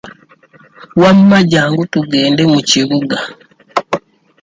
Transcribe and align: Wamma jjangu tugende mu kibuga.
Wamma 1.01 1.37
jjangu 1.45 1.83
tugende 1.93 2.43
mu 2.51 2.59
kibuga. 2.69 3.17